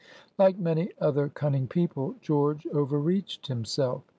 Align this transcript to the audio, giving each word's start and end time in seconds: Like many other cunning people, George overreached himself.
Like 0.35 0.57
many 0.57 0.89
other 0.99 1.29
cunning 1.29 1.67
people, 1.67 2.15
George 2.21 2.65
overreached 2.73 3.45
himself. 3.45 4.01